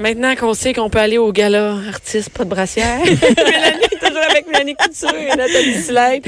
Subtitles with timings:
[0.00, 2.98] Maintenant qu'on sait qu'on peut aller au gala artiste pas de brassière.
[3.04, 6.22] Mélanie, toujours avec Mélanie Couture et Nathalie Slide.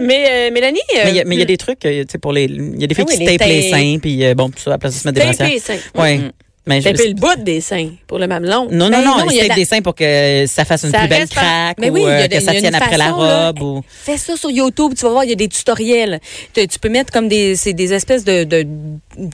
[0.00, 0.78] Mais euh, Mélanie.
[0.96, 2.44] euh, Mais il y a- y, des trucs, euh, tu sais, pour les.
[2.44, 4.48] Il y a des filles Ah oui, qui se tapent les seins, puis euh, bon,
[4.50, 5.48] tout ça, à la place de se mettre des brassières.
[5.48, 5.76] les seins.
[5.96, 6.18] Oui.
[6.18, 6.30] Mm-hmm.
[6.66, 8.68] Mais je- Taper le bout des seins pour le mamelon.
[8.70, 10.84] Non, non, Ben non, non, il y a la- des seins pour que ça fasse
[10.84, 12.52] une Ça plus belle par- craque Mais ou oui, il y a euh, que ça
[12.52, 13.46] tienne après la là.
[13.48, 13.62] robe.
[13.62, 13.82] Ou...
[13.86, 16.20] Fais ça sur YouTube, tu vas voir, il y a des tutoriels.
[16.54, 18.66] Tu, tu peux mettre comme des, c'est des espèces de, de,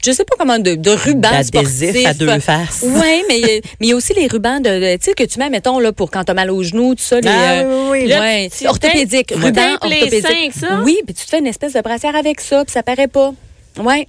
[0.05, 2.05] je sais pas comment, de, de rubans sportifs.
[2.07, 2.83] à deux faces.
[2.85, 5.13] Oui, mais il y a- mais il y a aussi les rubans de, tu sais,
[5.15, 7.21] que tu mets, mettons, là, pour quand t'as mal aux genoux, tout ça.
[7.21, 9.33] Les, Ah, euh, oui, oui, ouais, orthopédique.
[9.37, 10.27] Ruban orthopédique.
[10.27, 10.81] seins ça?
[10.85, 13.33] Oui, puis tu te fais une espèce de brassière avec ça, puis ça paraît pas.
[13.79, 14.07] Ouais.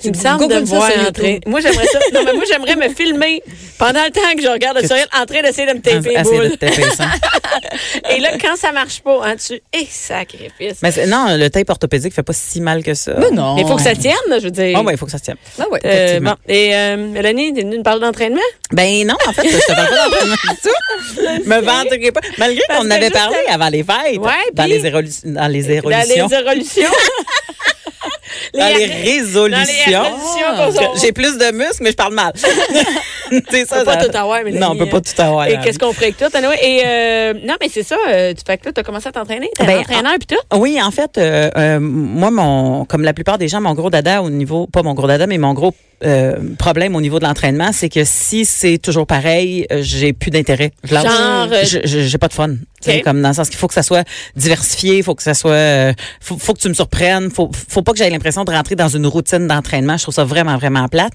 [0.00, 1.40] Tu me sembles de me voir entrer.
[1.46, 1.98] Moi, j'aimerais ça.
[2.14, 3.42] Non, mais moi, j'aimerais me filmer
[3.78, 6.90] pendant le temps que je regarde le sourire en train d'essayer de me taper de
[6.90, 7.10] seins.
[8.10, 9.60] Et là, quand ça marche pas, hein, tu.
[9.72, 10.78] Eh, sacrifice.
[10.82, 13.14] Mais non, le tape orthopédique fait pas si mal que ça.
[13.18, 13.56] Mais non.
[13.58, 14.76] Il faut que ça tienne, là, je veux dire.
[14.78, 15.36] Ah, ouais, il faut que ça tienne.
[15.60, 15.80] Ah ouais.
[15.84, 16.34] Euh, bon.
[16.48, 18.40] Et euh, Mélanie, t'es venue nous parler d'entraînement?
[18.72, 21.44] Ben non, en fait, je te parle pas d'entraînement du tout.
[21.48, 22.20] Me vanterai pas.
[22.38, 24.18] Malgré qu'on en avait parlé avant les fêtes.
[24.18, 26.90] Ouais, dans, puis- les érolu- dans les Dans les érolutions.
[28.54, 30.02] les Dans les résolutions.
[30.46, 30.68] Ah.
[30.70, 32.32] que J'ai plus de muscles, mais je parle mal.
[33.50, 33.78] c'est ça.
[33.78, 35.46] peut pas tout avoir, Mélanie, Non, on peut pas tout avoir.
[35.48, 36.54] Et qu'est-ce qu'on ferait avec toi, Tanoé?
[36.62, 37.96] Et euh, non, mais c'est ça.
[38.08, 39.50] euh, tu fais que là, t'as commencé à t'entraîner.
[39.56, 40.58] T'es Ben, entraîneur puis tout?
[40.58, 44.22] Oui, en fait, euh, euh, moi, mon, comme la plupart des gens, mon gros dada
[44.22, 45.72] au niveau, pas mon gros dada, mais mon gros
[46.04, 50.30] euh, problème au niveau de l'entraînement, c'est que si c'est toujours pareil, euh, j'ai plus
[50.30, 50.72] d'intérêt.
[50.84, 51.04] Je lâche.
[51.04, 52.48] Genre, euh, Je- je- j'ai pas de fun.
[52.82, 53.00] Tu sais.
[53.02, 55.52] Comme dans le sens qu'il faut que ça soit diversifié, il faut que ça soit,
[55.52, 58.74] euh, faut, faut que tu me surprennes, faut, faut pas que j'aie l'impression de rentrer
[58.74, 59.96] dans une routine d'entraînement.
[59.96, 61.12] Je trouve ça vraiment, vraiment plate.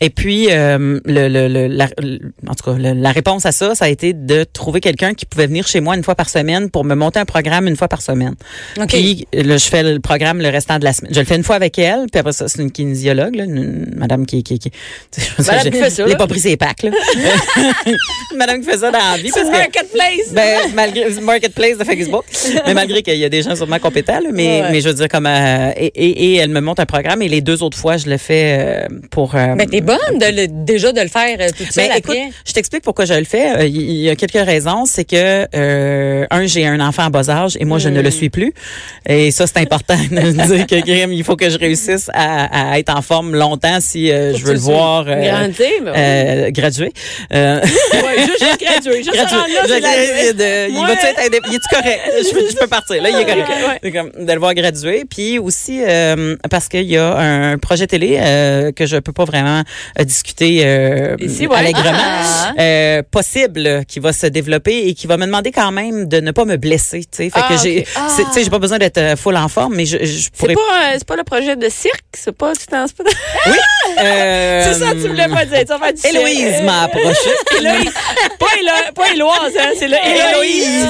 [0.00, 3.52] Et puis, euh, le, le, le- la, le- en tout cas, le- la réponse à
[3.52, 6.28] ça, ça a été de trouver quelqu'un qui pouvait venir chez moi une fois par
[6.28, 8.34] semaine pour me monter un programme une fois par semaine.
[8.80, 8.88] OK.
[8.88, 11.12] Puis là, je fais le programme le restant de la semaine.
[11.14, 13.56] Je le fais une fois avec elle, puis après ça, c'est une kinésiologue, là, une,
[13.92, 14.42] une madame qui...
[14.42, 14.70] qui, qui
[15.16, 16.90] je Madame j'ai- qui fait ça, pas pris ses packs, là.
[18.36, 19.30] madame qui fait ça dans la vie.
[19.32, 20.32] C'est parce que- marketplace.
[20.32, 22.24] ben, malgré marketplace de Facebook,
[22.66, 24.70] mais malgré qu'il y a des gens sûrement compétents, là, mais Ouais.
[24.72, 27.28] mais je veux dire comme euh, et, et, et elle me monte un programme et
[27.28, 29.34] les deux autres fois je le fais euh, pour.
[29.34, 32.52] euh, Mais t'es bonne de le- déjà de le faire toute seule ben, écoute, je
[32.52, 33.68] t'explique pourquoi je le fais.
[33.68, 34.84] Il y, a quelques raisons.
[34.86, 35.46] C'est que,
[36.30, 38.04] un, j'ai un enfant en bas âge et moi, je ne Hmm.
[38.04, 38.52] le suis plus.
[39.06, 42.72] Et ça, c'est important de me dire que, Grim, il faut que je réussisse à,
[42.74, 45.96] à être en forme longtemps si euh, je veux le voir euh, Grandir, mais ouais.
[45.96, 46.92] euh, graduer.
[47.34, 49.02] Euh, Ouais, juste, juste graduer.
[49.02, 49.26] Juste là,
[49.66, 50.86] Je- la- de- il Ouais.
[50.86, 52.00] va-tu être indép- il est-tu correct?
[52.22, 53.02] Je peux, je peux partir.
[53.02, 53.48] Là, il est correct.
[53.48, 53.78] Ouais.
[53.82, 55.04] C'est comme de le voir graduer.
[55.08, 59.24] Puis aussi, euh, parce qu'il y a un projet télé euh, que je peux pas
[59.24, 59.62] vraiment
[59.98, 61.56] euh, discuter euh, Ici, ouais.
[61.56, 62.52] allègrement, Ah.
[62.58, 66.20] euh, possible euh, qui va se développer et qui va me demander quand même de
[66.20, 67.00] ne pas me blesser.
[67.00, 67.86] Tu sais, fait Ah, que j'ai, ok.
[68.16, 70.30] c'est- tu sais, j'ai pas besoin d'être euh, full en forme, mais je, je C'est
[70.36, 70.54] pourrais.
[70.54, 72.84] pas, euh, c'est pas le projet de cirque, c'est pas, pas.
[73.46, 73.52] Oui.
[73.98, 75.58] Euh, C'est ça, tu voulais pas dire.
[75.60, 76.14] Tu vas faire du cirque.
[76.14, 77.30] Héloïse m'a approché.
[77.58, 77.92] Héloïse.
[78.38, 80.66] Pas, Hélo- pas Éloise, hein, c'est le Héloïse.
[80.66, 80.86] Héloïse.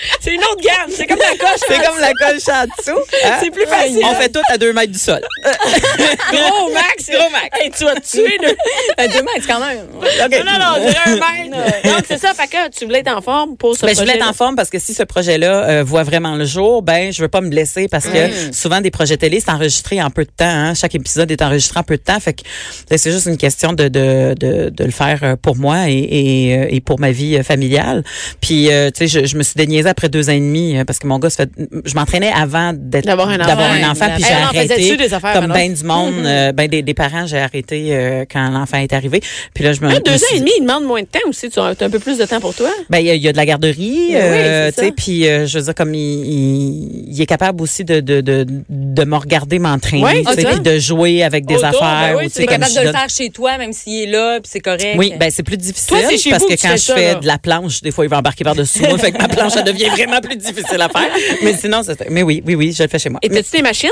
[0.20, 0.90] C'est une autre gamme.
[0.94, 1.60] C'est comme la coche.
[1.68, 3.00] C'est comme la coche en dessous.
[3.24, 3.36] hein?
[3.42, 4.00] C'est plus facile.
[4.04, 5.20] On fait tout à deux mètres du sol.
[6.32, 7.08] Gros max.
[7.10, 7.48] Gros max.
[7.60, 8.48] Hey, tu vas te tuer, là.
[9.00, 9.86] Euh, deux mètres, quand même.
[10.30, 11.82] Non, non, non, on dirait un mètre.
[11.84, 12.32] Donc, c'est ça.
[12.34, 14.54] Fait que tu voulais être en forme pour ce Ben, je voulais être en forme
[14.56, 17.48] parce que si ce projet-là euh, voit vraiment le jour, ben je veux pas me
[17.48, 20.44] blesser parce que souvent des projets télé c'est enregistré en peu de temps.
[20.46, 20.74] hein.
[20.74, 22.42] Chaque épisode est enregistré en peu de temps, fait que
[22.88, 25.98] ben, c'est juste une question de de, de, de le faire euh, pour moi et,
[25.98, 28.04] et, euh, et pour ma vie familiale.
[28.40, 30.84] Puis euh, tu sais, je, je me suis déniaisée après deux ans et demi euh,
[30.84, 31.50] parce que mon gars se fait,
[31.84, 33.46] je m'entraînais avant d'être D'avoir un enfant.
[33.46, 36.52] d'avoir un enfant, puis Hey, j'ai faisait-tu arrêté des affaires, comme ben du monde, euh,
[36.52, 39.20] ben des, des parents, j'ai arrêté euh, quand l'enfant est arrivé.
[39.54, 41.50] Puis là je me me deux ans et demi, il demande moins de temps aussi.
[41.50, 42.70] Tu as un peu plus de temps pour toi?
[42.88, 45.58] ben il y, a- il y a de la garderie, Oui, euh, sais, puis je
[45.58, 49.58] veux dire comme il, il, il est capable aussi de de de, de me regarder
[49.58, 50.50] m'entraîner, Oui, tu sais, c'est ça.
[50.50, 52.12] puis de jouer avec des affaires.
[52.12, 54.40] ben oui, c'est tu comme capable de le faire chez toi, même s'il est là,
[54.40, 54.94] puis c'est correct.
[54.96, 55.96] Oui, ben c'est plus difficile
[56.30, 58.98] parce que quand je fais de la planche, des fois il va embarquer par-dessus moi,
[58.98, 61.10] fait que ma planche elle devient vraiment plus difficile à faire.
[61.42, 63.20] Mais sinon, c'est mais oui, oui, oui, je le fais chez moi.
[63.22, 63.90] Et Mais t'as-tu des machines?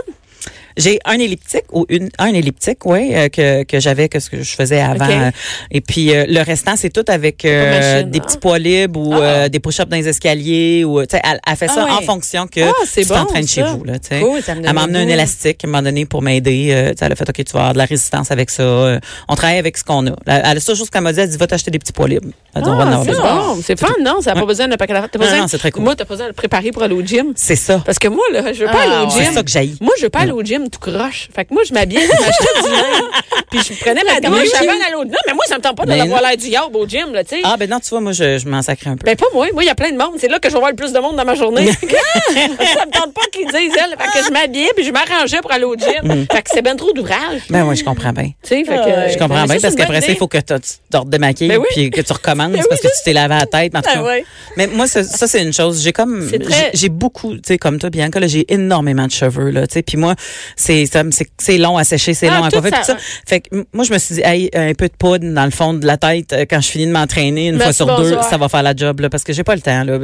[0.79, 4.43] J'ai un elliptique ou une un elliptique, oui, euh, que que j'avais que ce que
[4.43, 5.09] je faisais avant.
[5.11, 5.31] Euh,
[5.71, 8.23] et puis euh, le restant c'est tout avec euh, machine, des hein?
[8.25, 9.21] petits poids libres ou Ah.
[9.21, 11.99] euh, des push-ups dans les escaliers ou tu sais elle, elle fait ça Ah en
[11.99, 12.05] ouais.
[12.07, 13.73] fonction que Ah, tu bon, t'entraînes chez ça.
[13.73, 14.21] vous là, tu sais.
[14.21, 16.69] Cool, ça me Elle m'a le emmené un élastique à un moment donné pour m'aider.
[16.71, 18.99] euh, tu elle a fait OK, tu vas avoir de la résistance avec ça.
[19.29, 20.13] On travaille avec ce qu'on a.
[20.27, 22.29] La, la seule chose qu'elle m'a dit, elle dit va t'acheter des petits poids libres.
[22.55, 23.35] Elle dit, on va en Ah, avoir c'est besoin.
[23.55, 23.61] bon.
[23.65, 24.21] C'est fun, non?
[24.21, 24.77] Ça n'a pas besoin de
[25.39, 25.83] Non, c'est très cool.
[25.83, 27.33] Moi, t'as pas besoin de préparer pour aller au gym.
[27.37, 27.83] C'est ça.
[27.85, 29.25] Parce que moi, là, je veux pas Ah, aller au gym.
[29.27, 29.77] C'est ça que j'haïs.
[29.81, 31.29] Moi, je veux pas aller au gym tout croche.
[31.35, 33.03] Fait que moi, je m'habillais, je m'achetais du linge.
[33.51, 35.05] Puis je prenais ma douche avant d'aller au...
[35.05, 37.37] Non, mais moi, ça me tente pas d'avoir l'air du yob au gym, là, tu
[37.37, 37.43] sais.
[37.45, 39.05] Ah, ben non, tu vois, moi, je, je m'en sacrais un peu.
[39.05, 39.47] Ben pas moi.
[39.53, 40.15] Moi, il y a plein de monde.
[40.19, 41.67] C'est là que je vais voir le plus de monde dans ma journée.
[41.73, 43.97] ça me tente pas qu'ils disent, elle.
[43.99, 46.27] Fait que je m'habillais puis je m'arrangeais pour aller au gym.
[46.31, 47.43] Fait que c'est ben trop d'ouvrage.
[47.51, 48.31] ben oui, je comprends bien.
[48.43, 48.81] Tu sais, fait que...
[48.87, 49.11] Ouais.
[49.13, 50.55] Je comprends Ben, bien parce qu'après ça, il faut que tu
[50.91, 51.67] te démaquilles Ben oui.
[51.71, 53.75] puis que tu recommences Ben parce que tu t'es lavé la tête.
[53.75, 54.29] En tout Ben cas.
[54.57, 55.83] Mais moi, ça, ça, c'est une chose.
[55.83, 56.29] J'ai comme,
[56.75, 59.83] j'ai beaucoup, tu sais, comme toi, Bianca, là, j'ai énormément de cheveux, là, tu sais.
[59.83, 60.15] Puis moi,
[60.57, 60.85] c'est,
[61.39, 62.97] c'est, long à sécher, c'est Ah, long à coiffer, ça, tout ça.
[63.27, 65.75] Fait que moi, je me suis dit, hey, un peu de poudre dans le fond
[65.75, 68.37] de la tête euh, quand je finis de m'entraîner une Merci, fois sur deux, ça
[68.37, 69.99] va faire la job, là, parce que j'ai pas le temps, là.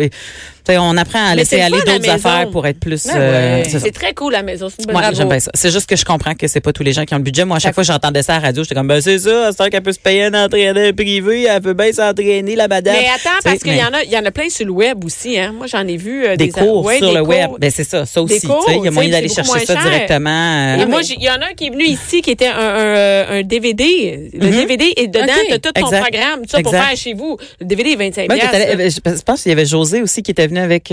[0.69, 3.69] On apprend à laisser aller la d'autres affaires pour être plus, Ben euh, ouais.
[3.69, 4.69] c'est très cool, la maison.
[4.69, 5.51] C'est une j'aime bien ça.
[5.55, 7.45] C'est juste que je comprends que c'est pas tous les gens qui ont le budget.
[7.45, 9.51] Moi, à chaque fois que j'entendais ça à la radio, j'étais comme, ben, c'est ça,
[9.57, 12.97] c'est qu'elle peut se payer un entraîneur privé, elle peut bien s'entraîner, la madame.
[12.99, 14.73] Mais attends, parce qu'il mais y en a, il y en a plein sur le
[14.73, 15.53] web aussi, hein.
[15.57, 17.29] Moi, j'en ai vu euh, Des cours ouais, sur des le cours.
[17.29, 17.51] web.
[17.59, 18.41] Ben, c'est ça, ça aussi.
[18.69, 20.77] Il y a moyen d'aller chercher ça directement.
[20.79, 23.43] Et euh, moi, il y en a un qui est venu ici qui était un,
[23.43, 24.31] DVD.
[24.33, 24.51] Le.
[24.51, 25.47] DVD et dedans, Ok.
[25.51, 27.37] t'as tout ton programme, ça pour faire chez vous.
[27.61, 30.03] Le DVD est 25 Ouais, t'étais allé- piastres, euh, je pense qu'il y avait José
[30.03, 30.93] aussi qui était venu avec.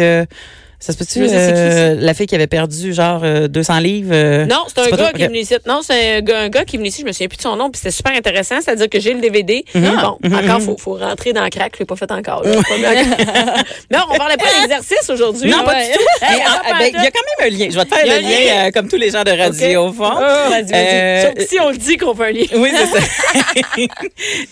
[0.81, 1.19] Euh, ça se peut-tu?
[1.29, 4.09] Euh, la fille qui avait perdu genre euh, 200 livres.
[4.13, 5.55] euh, Non, c'est un gars qui est venu ici.
[5.67, 7.01] Non, c'est un gars, un gars qui est venu ici.
[7.01, 8.55] Je me souviens plus de son nom, puis c'était super intéressant.
[8.61, 9.63] C'est-à-dire que j'ai le DVD.
[9.75, 9.91] Mhm.
[10.01, 11.73] Bon, encore, faut, faut rentrer dans le crack.
[11.75, 12.43] Je l'ai pas fait encore.
[12.43, 12.51] là.
[13.91, 15.49] Non, on parlait pas d'exercice aujourd'hui.
[15.49, 15.87] Non, pas Ouais.
[15.87, 16.25] du tout.
[16.25, 17.67] Hey, ah, ben, Il y a quand même un lien.
[17.71, 18.67] Je vais te faire le un lien, lien.
[18.67, 20.11] euh, comme tous les gens de radio, au fond.
[20.21, 22.45] Euh, Sauf que si on le dit qu'on fait un lien.
[22.55, 23.05] Oui, c'est ça.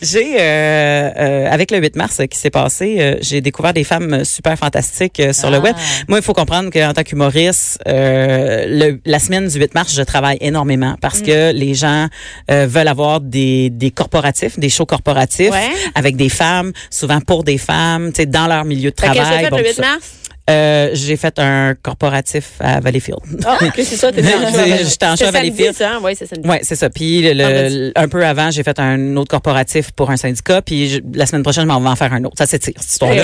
[0.02, 4.24] j'ai, euh, euh, avec le 8 mars qui s'est passé, euh, j'ai découvert des femmes
[4.24, 5.62] super fantastiques euh, sur le Ah.
[5.62, 5.76] web.
[6.08, 10.02] Moi, il faut comprendre qu'en tant qu'humoriste, euh, le- la semaine du 8 mars, je
[10.04, 12.08] travaille énormément parce que les gens
[12.52, 15.70] euh, veulent avoir des, des corporatifs, des shows corporatifs Ouais.
[15.96, 19.14] avec des femmes, souvent pour des femmes, tu sais, dans leur milieu de Fait que
[19.16, 19.50] travail.
[19.50, 19.82] bon, le tout 8 ça.
[19.82, 20.12] mars?
[20.50, 23.20] Euh, j'ai fait un corporatif à Valleyfield.
[23.46, 24.78] Ah, ok, c'est ça, le c'est- choix.
[24.84, 25.76] j'étais en à Valleyfield.
[25.76, 26.48] ça, oui, c'est samedi.
[26.50, 26.90] Ouais, c'est ça.
[26.90, 27.92] Puis le, Ah, le- vas-y.
[27.96, 30.62] un peu avant, j'ai fait un autre corporatif pour un syndicat.
[30.62, 32.36] Puis je- la semaine prochaine, je m'en vais en faire un autre.
[32.38, 33.24] Ça s'étire cette histoire-là.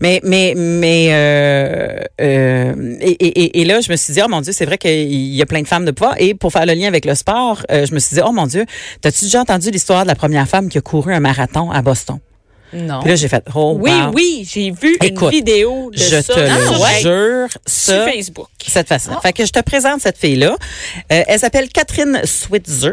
[0.00, 4.40] Mais mais mais euh, euh, et, et, et là, je me suis dit oh mon
[4.40, 6.14] Dieu, c'est vrai qu'il y a plein de femmes de pouvoir.
[6.18, 8.46] Et pour faire le lien avec le sport, euh, je me suis dit oh mon
[8.46, 8.64] Dieu,
[9.00, 12.18] t'as-tu déjà entendu l'histoire de la première femme qui a couru un marathon à Boston?
[12.72, 13.00] Non.
[13.00, 14.12] Puis là, j'ai fait oh Oui, wow.
[14.14, 18.04] oui, j'ai vu Écoute, une vidéo de Je ça te sur, le jure, sur ça,
[18.06, 18.46] Facebook.
[18.66, 19.12] cette façon.
[19.20, 20.56] Fait que je te présente cette fille-là.
[21.12, 22.92] Euh, elle s'appelle Catherine Switzer.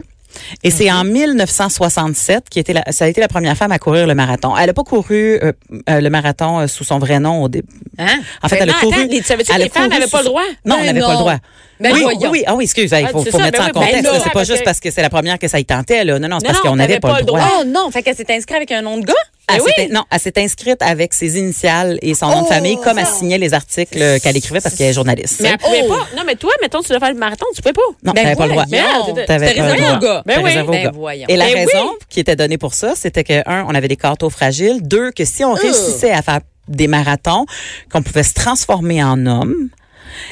[0.63, 4.06] Et c'est en 1967 qui était la, ça a été la première femme à courir
[4.06, 4.56] le marathon.
[4.56, 5.51] Elle n'a pas couru euh,
[5.89, 7.68] euh, le marathon euh, sous son vrai nom au début.
[7.97, 8.19] Hein?
[8.44, 9.01] En fait, Ben elle a non, couru.
[9.01, 10.44] attends, les- savais-tu que elle a les femmes n'avaient pas le droit?
[10.63, 11.38] Non, Ben on n'avait pas le droit.
[11.79, 12.44] Ben oui, oui, oui.
[12.45, 14.09] Ah oui, excuse, il Ah, faut, ça, mettre ça en oui, contexte.
[14.24, 16.03] c'est pas juste que- parce que c'est la première que ça y tentait.
[16.03, 16.19] Là.
[16.19, 17.41] Non, non, c'est parce qu'on n'avait t'avais pas, le droit.
[17.59, 19.13] Oh non, fait qu'elle s'est inscrite avec un nom de gars?
[19.50, 19.88] Elle Ben oui.
[19.92, 23.06] non, elle s'est inscrite avec ses initiales et son nom de Oh, famille, comme elle
[23.06, 23.14] ça.
[23.14, 25.40] signait les articles qu'elle écrivait parce qu'elle est journaliste.
[25.40, 25.90] Mais elle pouvait Oh.
[25.90, 26.08] pas.
[26.18, 27.82] Non, mais toi, mettons, tu dois faire le marathon, tu peux pas.
[28.04, 28.66] non, Ben t'avais pas le droit.
[28.66, 29.96] T'avais C'était pas le réservé droit.
[29.96, 30.24] aux gars.
[30.26, 30.60] Ben oui.
[30.60, 30.92] aux Ben gars.
[30.94, 31.26] voyons.
[31.30, 31.60] Et la Ben oui.
[31.72, 34.80] raison qui était donnée pour ça, c'était que, un, on avait des cartos fragiles.
[34.82, 37.46] Deux, que si on réussissait à faire des marathons,
[37.90, 39.70] qu'on pouvait se transformer en homme.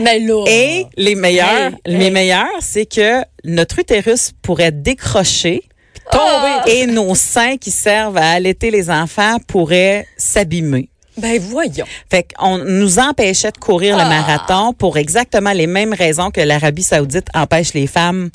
[0.01, 0.43] Mais là.
[0.47, 2.11] Et les meilleurs, Hey, les hey.
[2.11, 5.63] meilleurs, c'est que notre utérus pourrait décrocher,
[6.11, 10.89] tomber, et nos seins qui servent à allaiter les enfants pourraient s'abîmer.
[11.17, 11.85] Ben voyons.
[12.11, 14.09] Fait qu'on nous empêchait de courir le Ah.
[14.09, 18.29] marathon pour exactement les mêmes raisons que l'Arabie Saoudite empêche les femmes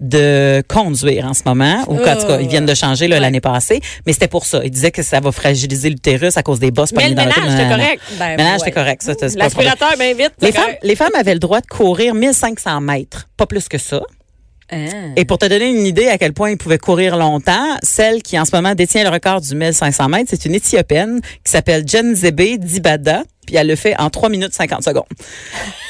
[0.00, 3.20] de conduire en ce moment, ou en tout cas, ils viennent de changer là, Ouais.
[3.22, 4.60] l'année passée, mais c'était pour ça.
[4.62, 7.22] Ils disaient que ça va fragiliser l'utérus à cause des bosses Mais pognés le dans
[7.24, 8.02] ménage, c'était correct.
[8.18, 8.84] Ben Le ménage, c'était voyons.
[8.98, 9.02] correct.
[9.02, 9.38] Ça.
[9.38, 10.32] L'aspirateur, bien vite.
[10.42, 14.02] Les femmes, les femmes avaient le droit de courir 1500 mètres, pas plus que ça.
[14.70, 15.12] Hein?
[15.16, 18.38] Et pour te donner une idée à quel point ils pouvaient courir longtemps, celle qui
[18.38, 22.58] en ce moment détient le record du 1500 mètres, c'est une Éthiopienne qui s'appelle Jenzebe
[22.58, 25.04] Dibada, puis elle le fait en 3 minutes 50 secondes.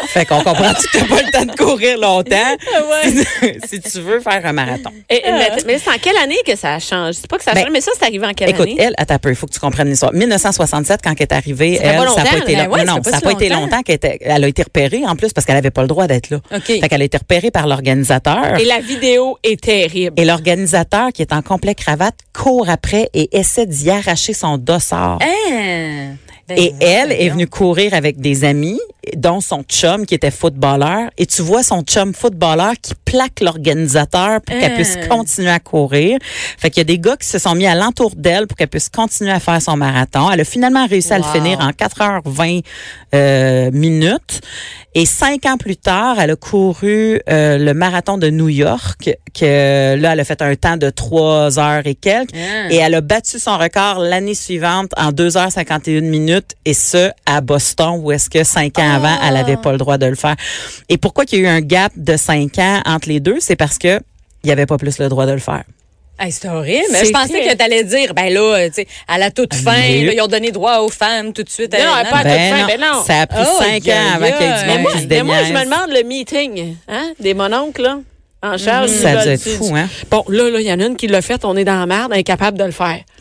[0.09, 2.57] fait qu'on comprend que t'as pas le temps de courir longtemps
[3.05, 3.25] si,
[3.69, 4.91] si tu veux faire un marathon.
[5.11, 7.19] Et- mais mais c'est en quelle année que ça a changé?
[7.21, 8.77] C'est pas que ça Ben, changé, mais ça, c'est arrivé en quelle Écoute, année?
[8.79, 10.13] elle, attends peu, il faut que tu comprennes l'histoire.
[10.13, 13.11] 1967, quand elle est arrivée, elle, pas ça n'a pas été ouais, non, ça pas
[13.11, 13.83] n'a pas été longtemps.
[13.83, 16.39] qu'elle elle a été repérée en plus parce qu'elle avait pas le droit d'être là.
[16.55, 16.63] OK.
[16.67, 18.59] Fait qu'elle a été repérée par l'organisateur.
[18.61, 20.21] Et la vidéo est terrible.
[20.21, 25.19] Et l'organisateur, qui est en complet cravate, court après et essaie d'y arracher son dossard.
[25.23, 26.17] Hein?
[26.49, 28.81] Ben Et elle est venue courir avec des amis,
[29.17, 31.11] dont son chum qui était footballeur.
[31.19, 36.19] Et tu vois son chum footballeur qui plaque l'organisateur pour qu'elle puisse continuer à courir.
[36.59, 38.69] Fait qu'il y a des gars qui se sont mis à l'entour d'elle pour qu'elle
[38.69, 40.31] puisse continuer à faire son marathon.
[40.31, 42.63] Elle a finalement réussi à le finir en 4h20
[43.15, 44.41] euh, minutes.
[44.99, 49.95] Et cinq ans plus tard, elle a couru euh, le marathon de New York, que
[49.95, 52.35] là, elle a fait un temps de 3 heures et quelques.
[52.35, 52.69] Hein.
[52.71, 57.43] Et elle a battu son record l'année suivante en 2h51 minutes minutes et ce, à
[57.43, 60.37] Boston, où est-ce que cinq ans avant, elle avait pas le droit de le faire.
[60.89, 63.37] Et pourquoi qu'il y a eu un gap de cinq ans entre les deux?
[63.39, 64.01] C'est parce que
[64.45, 65.65] il y avait pas plus le droit de le faire.
[66.19, 66.87] Hey, c'est horrible.
[66.93, 70.05] Je pensais que tu allais dire, ben là, tu sais, à la toute fin, mais-
[70.07, 71.73] là, ils ont donné droit aux femmes tout de suite.
[71.73, 73.05] Non, Euh, pas à toute fin, ben non.
[73.07, 74.99] Ça a pris Oh, cinq ans avant qu'il y ait du Mais monde moi, qui
[75.01, 77.99] se mais moi, je me demande le meeting hein, des mononcles, là,
[78.55, 78.89] en charge.
[78.91, 79.89] Ça du- doit être fou, hein?
[80.11, 81.87] Bon, là, là, il y en a une qui l'a fait, on est dans la
[81.87, 83.01] merde, incapable de le faire.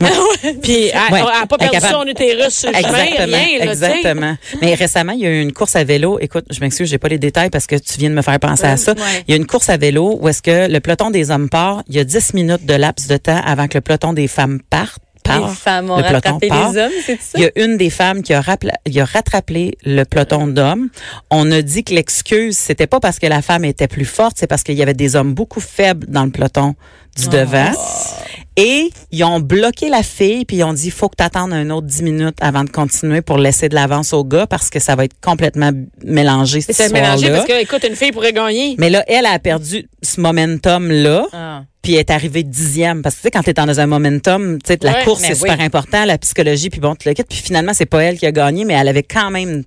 [0.62, 1.22] Puis, elle Ouais.
[1.22, 1.94] n'a pas perdu Incapable.
[2.02, 4.36] son utérus sur le chemin, Exactement, rien, là, exactement.
[4.62, 6.18] Mais récemment, il y a eu une course à vélo.
[6.20, 8.64] Écoute, je m'excuse, j'ai pas les détails parce que tu viens de me faire penser
[8.66, 8.92] à ça.
[8.92, 8.98] Ouais.
[9.28, 11.82] Il y a une course à vélo où est-ce que le peloton des hommes part,
[11.88, 14.60] il y a 10 minutes de laps de temps avant que le peloton des femmes
[14.70, 14.98] parte.
[15.26, 15.48] Part.
[15.48, 16.72] Les femmes ont le peloton rattrapé part.
[16.72, 17.38] les hommes, c'est ça?
[17.38, 18.42] Il y a une des femmes qui a,
[18.86, 20.88] il a rattrapé le peloton d'hommes.
[21.30, 24.46] On a dit que l'excuse, c'était pas parce que la femme était plus forte, c'est
[24.46, 26.74] parce qu'il y avait des hommes beaucoup faibles dans le peloton
[27.16, 27.72] du devant.
[28.58, 31.68] Et ils ont bloqué la fille, puis ils ont dit, faut que tu attendes un
[31.68, 34.96] autre 10 minutes avant de continuer pour laisser de l'avance au gars parce que ça
[34.96, 38.74] va être complètement mélangé cette C'est mélangé parce que, écoute, une fille pourrait gagner.
[38.78, 41.64] Mais là, elle a perdu ce momentum-là Ah.
[41.82, 43.02] puis elle est arrivée dixième.
[43.02, 45.34] Parce que tu sais, quand t'es dans un momentum, tu sais, la Ouais, course, c'est
[45.34, 47.28] super important, la psychologie, puis bon, tu le quittes.
[47.28, 49.64] Puis finalement, c'est pas elle qui a gagné, mais elle avait quand même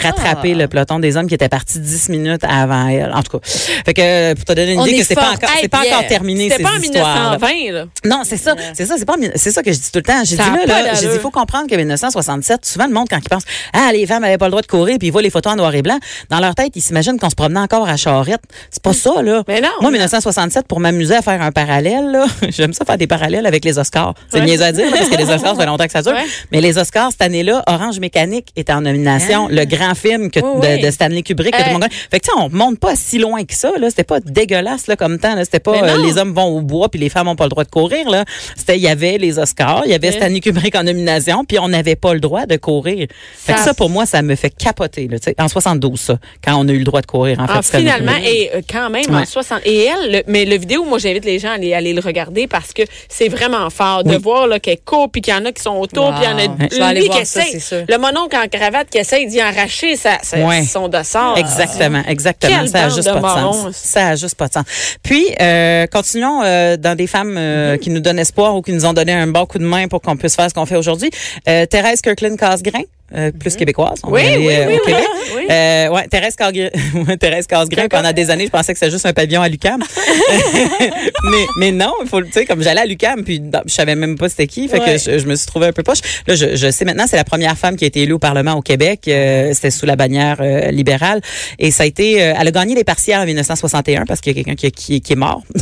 [0.00, 0.58] rattrapé Ah.
[0.58, 3.12] le peloton des hommes qui était parti dix minutes avant elle.
[3.14, 5.48] En tout cas, fait que pour te donner une On idée que c'est pas encore,
[5.50, 7.38] Hey, c'est pas encore terminé C'était ces pas en histoires.
[7.38, 7.84] 1920, là.
[8.04, 10.22] Non, c'est ça, c'est ça, c'est pas, c'est ça que je dis tout le temps.
[10.24, 13.42] J'ai dit là, j'ai dit, faut comprendre que 1967, souvent le monde quand il pense,
[13.72, 15.56] ah, les femmes avaient pas le droit de courir, puis ils voient les photos en
[15.56, 15.98] noir et blanc,
[16.30, 18.42] dans leur tête, ils s'imaginent qu'on se promenait encore à charrette.
[18.70, 19.42] C'est pas ça, là.
[19.48, 19.68] Mais non.
[19.80, 23.64] Moi, 1967, pour m'amuser à faire un parallèle, là, j'aime ça faire des parallèles avec
[23.64, 24.14] les Oscars.
[24.30, 24.62] C'est Ouais.
[24.62, 26.12] à dire, parce que les Oscars, ça fait longtemps que ça dure.
[26.12, 26.24] Ouais.
[26.52, 29.48] Mais les Oscars, cette année-là, Orange Mécanique était en nomination.
[29.48, 30.80] Le grand film que, Oui, de, oui.
[30.82, 31.52] de Stanley Kubrick.
[31.52, 31.90] que tout le monde gagne.
[32.10, 33.88] Fait que, tu sais, on monte pas si loin que ça, là.
[33.90, 35.44] C'était pas dégueulasse, là, comme temps, là.
[35.44, 37.64] C'était pas, euh, les hommes vont au bois puis les femmes ont pas le droit
[37.64, 38.24] de courir, là.
[38.56, 40.12] C'était, il y avait les Oscars, il y avait.
[40.12, 43.06] Stanley Kubrick en nomination, puis on n'avait pas le droit de courir.
[43.36, 45.18] Fait que Ça- pour moi, ça me fait capoter, là.
[45.38, 46.18] En 72, ça.
[46.44, 47.52] Quand on a eu le droit de courir, en fait.
[47.56, 49.26] Ah, Stanley finalement, et euh, quand même, en Ouais.
[49.26, 49.60] 60.
[49.64, 52.46] Et elle, le- mais le vidéo, moi, j'invite les gens à aller, aller le regarder
[52.46, 55.52] parce que c'est vraiment fort de voir là, qu'elle court, puis qu'il y en a
[55.52, 56.12] qui sont autour, Wow.
[56.12, 57.84] puis il y en a voir qui essaie.
[57.88, 60.62] Le mononcle en cravate qui essaye d'y arracher sa, sa- Ouais.
[60.64, 61.36] son dossard.
[61.36, 62.52] Exactement, exactement.
[62.60, 63.76] Quelle Ça a bande juste de pas de sens.
[63.76, 64.64] Ça a juste pas de sens.
[65.02, 68.86] Puis, euh, continuons euh, dans des femmes euh, qui nous donnent espoir ou qui nous
[68.86, 71.10] ont donné un bon coup de main pour qu'on puisse faire ce qu'on fait aujourd'hui.
[71.48, 72.82] Euh, Thérèse Kirkland-Casgrain.
[73.14, 74.00] Euh, plus québécoise.
[74.02, 75.04] On Oui, oui, euh, oui, au Québec.
[75.36, 75.42] oui.
[75.50, 76.68] Euh, ouais, Thérèse Casgrain,
[77.20, 79.80] Thérèse Casgrain, pendant des années, je pensais que c'était juste un pavillon à Lucam.
[81.24, 83.94] mais, mais non, il faut, tu sais, comme j'allais à Lucam, puis non, je savais
[83.94, 84.94] même pas c'était qui, fait Ouais.
[84.94, 86.00] que je, je me suis trouvée un peu poche.
[86.26, 88.54] Là, je, je sais maintenant, c'est la première femme qui a été élue au Parlement
[88.54, 89.02] au Québec.
[89.08, 91.20] Euh, c'était sous la bannière euh, libérale.
[91.58, 94.40] Et ça a été, euh, elle a gagné les partiels en 1961 parce qu'il y
[94.40, 95.42] a quelqu'un qui, qui, qui est mort.
[95.54, 95.60] Oh.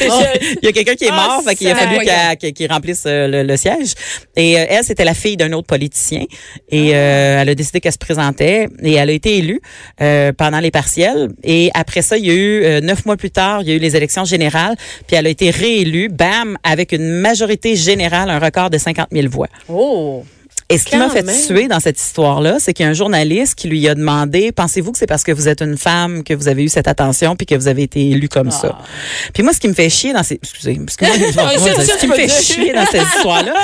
[0.62, 1.98] Il y a quelqu'un qui est Ah, mort, fait qu'il a fallu
[2.52, 3.92] qu'il remplisse le, le siège.
[4.36, 6.24] Et elle, c'était la fille d'un autre politicien.
[6.70, 9.60] Et euh, elle a décidé qu'elle se présentait et elle a été élue
[10.00, 11.28] euh, pendant les partiels.
[11.42, 13.74] Et après ça, il y a eu euh, neuf mois plus tard, il y a
[13.74, 14.76] eu les élections générales.
[15.06, 19.28] Puis elle a été réélue, bam, avec une majorité générale, un record de 50 000
[19.28, 19.48] voix.
[19.68, 20.24] Oh!
[20.68, 21.36] Et ce qui m'a fait même.
[21.46, 24.92] tuer dans cette histoire-là, c'est qu'il y a un journaliste qui lui a demandé, pensez-vous
[24.92, 27.46] que c'est parce que vous êtes une femme que vous avez eu cette attention puis
[27.46, 28.78] que vous avez été élue comme ça?
[29.32, 32.06] Puis moi, ce qui me fait chier dans ces, excusez, excusez Ah, ça, ce qui
[32.06, 33.54] me fait chier dans cette histoire-là,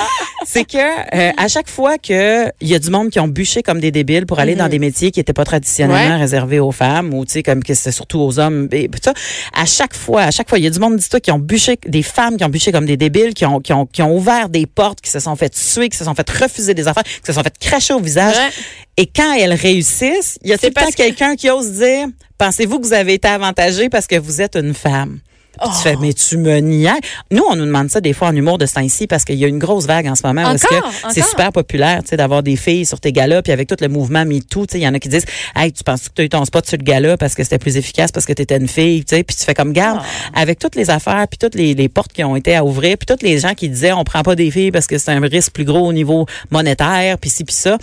[0.47, 3.62] c'est que euh, à chaque fois que il y a du monde qui ont bûché
[3.62, 6.11] comme des débiles pour aller dans des métiers qui étaient pas traditionnellement Mm-hmm.
[6.11, 6.16] Ouais.
[6.16, 9.12] réservés aux femmes ou tu sais comme que c'était surtout aux hommes, et tout ça,
[9.54, 11.78] à chaque fois, à chaque fois, il y a du monde dis-toi qui ont bûché,
[11.87, 14.49] des femmes qui ont bûché comme des débiles, qui ont qui ont qui ont ouvert
[14.49, 17.27] des portes, qui se sont fait tuer, qui se sont fait refuser des affaires, qui
[17.27, 18.37] se sont fait cracher au visage.
[18.37, 18.51] Ouais.
[18.97, 22.07] Et quand elles réussissent, il y a tout le temps que- quelqu'un qui ose dire
[22.39, 25.21] Pensez-vous que vous avez été avantagé parce que vous êtes une femme?
[25.61, 26.90] Puis Tu fais, mais tu me niais.
[27.31, 29.45] Nous, on nous demande ça des fois en humour de ce temps-ci parce qu'il y
[29.45, 30.43] a une grosse vague en ce moment.
[30.43, 30.75] parce que
[31.12, 33.88] c'est super populaire, tu sais, d'avoir des filles sur tes galas, puis avec tout le
[33.88, 35.26] mouvement MeToo, tu sais, il y en a qui disent,
[35.57, 37.59] hey, tu penses que tu as eu ton spot sur le gala parce que c'était
[37.59, 40.00] plus efficace parce que tu étais une fille, tu sais, puis tu fais comme garde,
[40.35, 43.07] avec toutes les affaires, puis toutes les, les portes qui ont été à ouvrir, puis
[43.07, 45.52] tous les gens qui disaient, on prend pas des filles parce que c'est un risque
[45.52, 47.79] plus gros au niveau monétaire, puis ci, puis ça.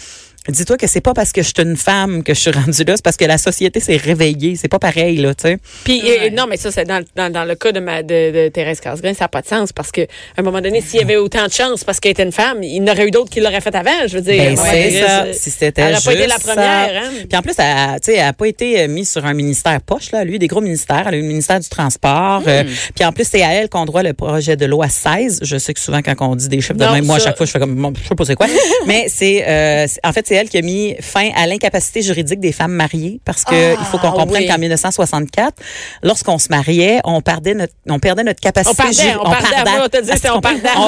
[0.47, 2.95] Dis-toi que c'est pas parce que je suis une femme que je suis rendue là,
[2.95, 4.55] c'est parce que la société s'est réveillée.
[4.55, 5.57] C'est pas pareil, là, tu sais.
[5.83, 8.49] Puis euh, non, mais ça c'est dans, dans, dans le cas de ma de, de
[8.49, 10.05] Thérèse Casgrain, ça n'a pas de sens parce que à
[10.39, 12.75] un moment donné, s'il y avait autant de chance parce qu'elle était une femme, il
[12.75, 14.07] y en aurait eu d'autres qui l'auraient fait avant.
[14.07, 15.25] Je veux dire, Ben, c'est ça.
[15.25, 16.55] c'est- Si c'était elle a pas été la première.
[16.55, 16.99] ça.
[17.07, 17.11] Hein?
[17.29, 19.79] Puis en plus, elle, tu sais, elle a pas été euh, mise sur un ministère
[19.81, 20.23] poche, là.
[20.23, 21.03] Lui, des gros ministères.
[21.07, 22.43] Elle a eu le ministère du Transport.
[22.47, 22.67] euh, Hmm.
[22.95, 25.39] puis en plus, c'est à elle qu'on doit le projet de loi 16.
[25.41, 27.37] Je sais que souvent, quand on dit des chiffres de Non, même, moi, à chaque
[27.37, 28.47] fois, je fais comme, je sais pas c'est quoi.
[28.87, 32.39] Mais c'est, euh, c'est- en fait, c'est elle qui a mis fin à l'incapacité juridique
[32.39, 34.47] des femmes mariées parce que Ah, il faut qu'on comprenne oui.
[34.47, 35.55] qu'en 1964,
[36.03, 39.23] lorsqu'on se mariait, on perdait notre, on perdait notre capacité On pardait, juri- on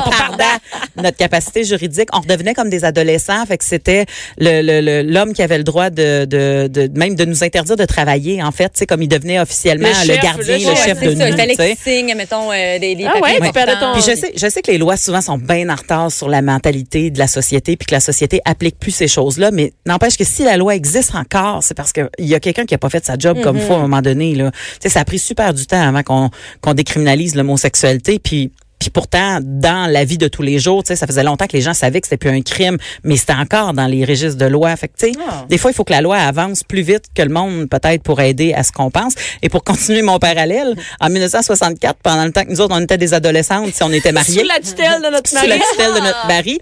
[0.09, 0.43] pardait.
[0.97, 2.09] notre capacité juridique?
[2.13, 3.45] On redevenait comme des adolescents.
[3.45, 4.05] Fait que c'était
[4.37, 7.75] le, le- le- l'homme qui avait le droit de, de, de même de nous interdire
[7.75, 8.41] de travailler.
[8.43, 11.15] En fait, c'est comme il devenait officiellement Le le, chef, gardien, le le chef, de
[11.15, 11.25] ça.
[11.25, 11.31] nous.
[11.31, 11.75] Il fallait tu sais.
[11.75, 13.93] qu'il signe, mettons, euh, des, des Ah papiers ouais, tu perdais importants.
[13.93, 16.29] ton- Puis je sais, je sais que les lois souvent sont bien en retard sur
[16.29, 19.07] la mentalité de la société, puis que la société applique plus ces
[19.39, 19.51] choses-là.
[19.51, 22.75] Mais n'empêche que si la loi existe encore, c'est parce qu'il y a quelqu'un qui
[22.75, 24.35] a pas fait sa job comme il faut à un moment donné.
[24.35, 24.51] Là.
[24.85, 26.29] Ça a pris super du temps avant qu'on
[26.61, 28.19] qu'on décriminalise l'homosexualité.
[28.19, 31.47] Puis puis pourtant, dans la vie de tous les jours, tu sais, ça faisait longtemps
[31.47, 34.37] que les gens savaient que c'était plus un crime, mais c'était encore dans les registres
[34.37, 34.75] de loi.
[34.77, 35.45] Fait que, tu sais, Ah.
[35.49, 38.21] des fois, il faut que la loi avance plus vite que le monde, peut-être, pour
[38.21, 39.13] aider à ce qu'on pense.
[39.41, 42.97] Et pour continuer mon parallèle, en 1964, pendant le temps que nous autres, on était
[42.97, 45.61] des adolescentes, si on était mariés Sous la tutelle de notre sous la mari.
[45.71, 46.59] tutelle de notre mari.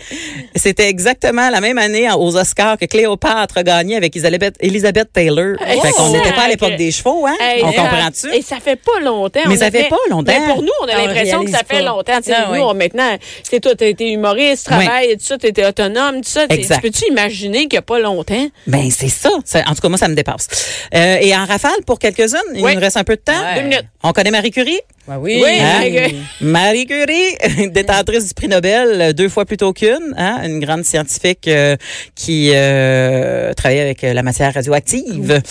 [0.55, 5.55] C'était exactement la même année aux Oscars que Cléopâtre gagné avec Elizabeth Taylor.
[5.61, 7.35] Hey, fait qu'on n'était pas à l'époque des chevaux, hein?
[7.39, 8.33] Hey, on comprend-tu?
[8.33, 9.39] Et ça fait pas longtemps.
[9.47, 10.33] Mais on ça fait pas longtemps.
[10.39, 11.81] Mais pour nous, on a On l'impression que ça fait pas.
[11.81, 12.06] longtemps.
[12.17, 12.59] Tu sais, Ah, nous, oui.
[12.61, 16.29] on- maintenant, c'est toi, t'as été humoriste, tu travailles, et tout ça, t'étais autonome, tout
[16.29, 16.45] ça.
[16.49, 16.81] Exact.
[16.81, 18.47] Peux-tu imaginer qu'il y a pas longtemps?
[18.67, 19.29] Ben, c'est ça.
[19.45, 20.47] Ça- En tout cas, moi, ça me dépasse.
[20.95, 22.73] Euh, et en rafale, pour quelques-unes, il Oui.
[22.75, 23.33] nous reste un peu de temps.
[23.33, 23.55] Ouais.
[23.55, 23.85] Deux minutes.
[24.03, 24.79] On connaît Marie Curie?
[25.07, 25.41] Ben oui.
[25.41, 26.09] Oui, Hein?
[26.41, 31.47] Marie- Curie, détentrice du prix Nobel, euh, deux fois plutôt qu'une, hein, une grande scientifique
[31.47, 31.75] euh,
[32.15, 35.41] qui euh, travaillait avec euh, la matière radioactive.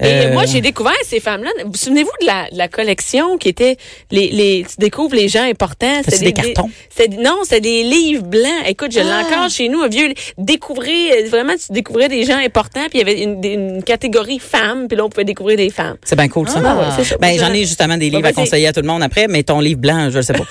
[0.00, 1.50] Et Euh, moi, j'ai découvert ces femmes-là.
[1.64, 3.76] Vous vous souvenez-vous de la, de la collection qui était
[4.10, 6.02] les, les, tu découvres les gens importants.
[6.06, 6.70] C'est des cartons?
[7.18, 8.62] non, c'était des livres blancs.
[8.68, 9.24] Écoute, je l'ai Ah.
[9.26, 10.12] encore chez nous, un vieux.
[10.36, 14.86] Découvrir, vraiment, tu découvrais des gens importants, puis il y avait une, une catégorie femmes,
[14.86, 15.96] puis là, on pouvait découvrir des femmes.
[16.04, 16.60] C'est bien cool, ça.
[16.64, 17.18] Ah, ouais, c'est.
[17.20, 19.60] Ben, j'en ai justement des livres à conseiller à tout le monde après, mais ton
[19.60, 20.44] livre blanc, je le sais pas.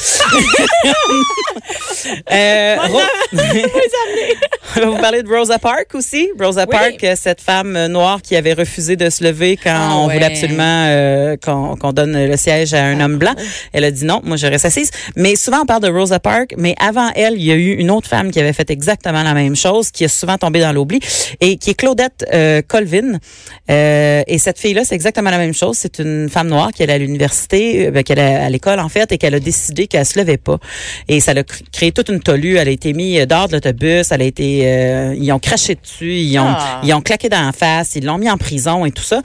[2.32, 3.00] euh, Ro-
[4.76, 6.30] On va vous parler de Rosa Parks aussi.
[6.40, 6.72] Rosa Oui.
[6.72, 10.14] Parks, cette femme noire qui avait refusé de se lever quand Ah, on ouais.
[10.16, 13.34] voulait absolument euh, qu'on donne le siège à un homme blanc.
[13.74, 14.92] Elle a dit non, moi je reste assise.
[15.16, 17.90] Mais souvent on parle de Rosa Parks, mais avant elle, il y a eu une
[17.90, 21.00] autre femme qui avait fait exactement la même chose, qui est souvent tombée dans l'oubli,
[21.42, 23.18] et qui est Claudette euh, Colvin.
[23.70, 25.78] Et cette fille-là, c'est exactement la même chose.
[25.80, 29.12] C'est une femme noire qui est à l'université, ben, qu'elle est à l'école en fait,
[29.12, 30.58] et qu'elle a décidé qu'elle se levait pas.
[31.08, 32.56] Et ça l'a cr- créé toute une tolue.
[32.58, 34.12] Elle a été mise dehors de l'autobus.
[34.12, 36.82] Elle a été, euh, ils ont craché dessus, ils ont, Ah.
[36.84, 39.22] ils ont claqué dans la face, ils l'ont mis en prison et tout ça.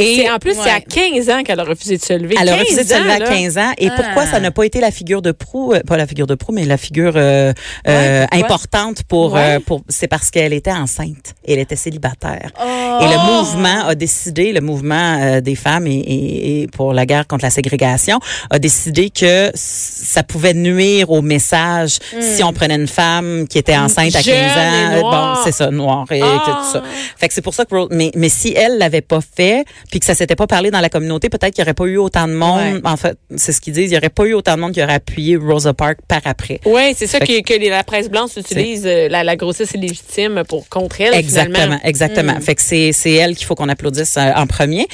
[0.00, 0.84] Et en plus, c'est à ouais.
[0.88, 2.34] 15 ans qu'elle a refusé de se lever.
[2.40, 3.28] elle a 15 refusé de se lever ans, à là.
[3.28, 3.72] 15 ans.
[3.78, 3.94] Et Ah.
[3.96, 6.52] pourquoi ça n'a pas été la figure de proue, euh, pas la figure de proue,
[6.52, 7.52] mais la figure euh,
[7.88, 9.56] euh, importante pour, Ouais.
[9.56, 11.34] euh, pour c'est parce qu'elle était enceinte.
[11.46, 12.50] Elle était célibataire.
[12.60, 12.98] Oh.
[13.02, 17.06] Et le mouvement a décidé, le mouvement euh, des femmes et, et- et pour la
[17.06, 18.18] guerre contre la ségrégation,
[18.50, 23.76] a décidé que ça pouvait nuire au message si on prenait une femme qui était
[23.76, 24.92] enceinte à 15 Jeune ans.
[24.94, 25.00] Euh.
[25.00, 26.42] Bon, c'est ça, noir et Ah.
[26.44, 26.82] tout ça.
[27.16, 30.06] Fait que c'est pour ça que mais mais si elle l'avait pas fait puis que
[30.06, 32.32] ça s'était pas parlé dans la communauté, peut-être qu'il y aurait pas eu autant de
[32.34, 32.74] monde.
[32.74, 32.80] Ouais.
[32.84, 34.82] En fait, c'est ce qu'ils disent, il y aurait pas eu autant de monde qui
[34.82, 36.60] aurait appuyé Rosa Parks par après.
[36.64, 40.68] Oui, c'est ça que, que la presse blanche utilise, euh, la, la grossesse illégitime pour
[40.68, 41.80] contre elle, Exactement, finalement.
[41.84, 42.40] exactement.
[42.40, 44.86] Fait que c'est c'est elle qu'il faut qu'on applaudisse euh, en premier.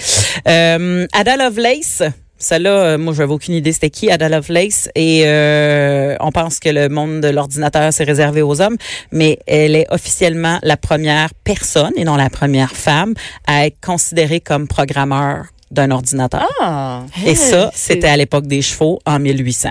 [0.49, 2.03] Euh, Ada Lovelace.
[2.43, 4.89] Celle-là, euh, moi, je n'avais aucune idée c'était qui, Ada Lovelace.
[4.97, 8.77] Et euh, on pense que le monde de l'ordinateur, c'est réservé aux hommes,
[9.13, 13.15] mais elle est officiellement la première personne, et non la première femme,
[13.47, 16.47] à être considérée comme programmeur d'un ordinateur.
[16.61, 17.05] Ah.
[17.25, 19.69] Et ça, c'était à l'époque des chevaux, en 1800.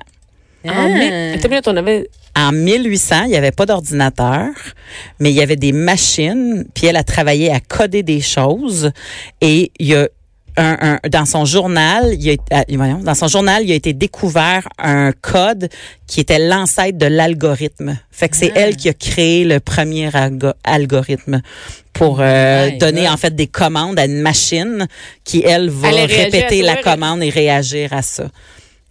[0.66, 0.88] En Ah.
[0.88, 2.10] minute, on avait...
[2.34, 4.48] En 1800, il n'y avait pas d'ordinateur,
[5.20, 8.92] mais il y avait des machines, puis elle a travaillé à coder des choses
[9.42, 10.08] et il y a
[10.62, 13.94] un, un- dans son journal, il a, ah, voyons, dans son journal, il a été
[13.94, 15.70] découvert un code
[16.08, 17.98] qui était l'ancêtre de l'algorithme.
[18.12, 21.42] Fait que c'est elle qui a créé le premier algo- algorithme
[21.94, 24.88] pour euh, donner en fait des commandes à une machine
[25.24, 25.90] qui elle va
[26.26, 28.26] répéter la commande et réagir à ça.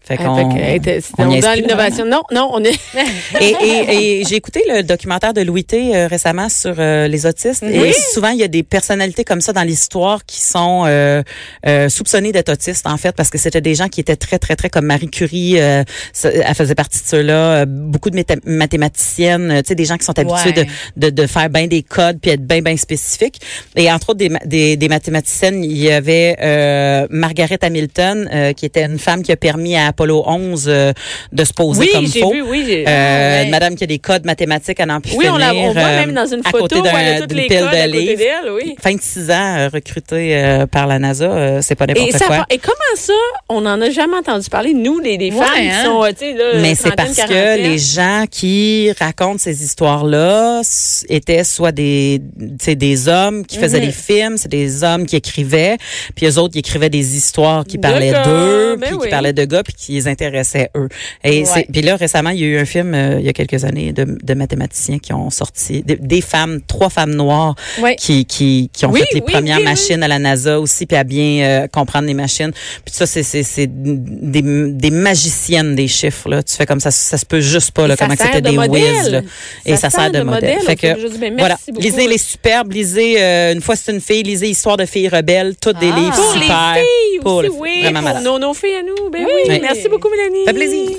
[0.02, 2.04] Fait Ah, qu'on y dans inscrit, l'innovation.
[2.06, 2.70] Non, non, on est...
[3.40, 7.26] et, et, et j'ai écouté le documentaire de Louis T euh, récemment sur euh, les
[7.26, 7.62] autistes.
[7.66, 7.88] Oui.
[7.88, 11.22] Et souvent, il y a des personnalités comme ça dans l'histoire qui sont euh,
[11.66, 14.56] euh, soupçonnées d'être autistes, en fait, parce que c'était des gens qui étaient très, très,
[14.56, 15.60] très comme Marie Curie.
[15.60, 15.84] euh,
[16.24, 17.32] elle faisait partie de ceux-là.
[17.62, 20.64] Euh, beaucoup de mathématiciennes, euh, tu sais, des gens qui sont habitués Ouais.
[20.96, 23.40] de, de, de faire bien des codes puis être bien, bien spécifiques.
[23.76, 28.64] Et entre autres, des, des, des mathématiciennes, il y avait euh, Margaret Hamilton, euh, qui
[28.66, 30.92] était une femme qui a permis à Apollo 11 euh,
[31.30, 32.32] de se poser Oui, comme faux.
[32.32, 32.64] vu, oui.
[32.66, 33.50] j'ai- Euh, Ah, ouais.
[33.50, 36.00] madame qui a des codes mathématiques à n'en plus oui, on, la, on voit euh,
[36.06, 37.70] même dans une à photo côté où elle a d'un- toutes d'une les pile codes
[37.70, 38.16] de à côté livres.
[38.18, 38.74] d'elle, oui.
[38.82, 42.46] 26 ans euh, recruté euh, par la NASA, euh, c'est pas Et, n'importe ça, quoi.
[42.48, 43.12] et comment ça,
[43.50, 45.84] on n'en a jamais entendu parler, nous, les, les Ouais, femmes qui hein?
[45.84, 50.62] sont, euh, tu sais, là, Mais c'est parce que les gens qui racontent ces histoires-là
[51.10, 53.86] étaient soit des, des hommes qui faisaient Mhm.
[53.86, 55.76] des films, c'est des hommes qui écrivaient,
[56.16, 59.04] puis eux autres qui écrivaient des histoires qui De parlaient d'eux, ben puis oui.
[59.04, 60.88] qui parlaient de gars, puis qui les intéressait eux.
[61.24, 61.66] Et Ouais.
[61.72, 63.92] puis là récemment, il y a eu un film euh, il y a quelques années
[63.92, 67.96] de, de mathématiciens qui ont sorti des, des femmes, trois femmes noires Ouais.
[67.96, 70.86] qui qui qui ont Oui, fait les oui, premières oui, machines à la NASA aussi
[70.86, 72.52] puis à bien euh, comprendre les machines.
[72.84, 76.42] Puis ça c'est c'est c'est des des magiciennes des chiffres là.
[76.42, 78.58] Tu fais comme ça ça se peut juste pas là Et comment c'était de des
[78.58, 79.22] whiz là.
[79.66, 80.60] Et Ça sert de modèle.
[80.60, 81.80] Fait que dis, ben, voilà, beaucoup.
[81.80, 85.54] lisez les superbes, lisez euh, une fois c'est une fille, lisez Histoire de filles rebelles,
[85.60, 85.98] toutes des Ah.
[85.98, 86.74] livres Pour les super.
[86.74, 87.60] filles Pour aussi, les filles.
[87.60, 87.82] oui.
[87.82, 89.10] Vraiment pour nos, nos filles à nous.
[89.10, 89.42] Ben oui.
[89.48, 89.60] Oui.
[89.72, 90.44] Merci beaucoup, Mélanie.
[90.46, 90.96] Ça fait plaisir.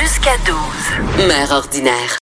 [0.00, 1.26] Jusqu'à 12.
[1.26, 2.18] Mère ordinaire.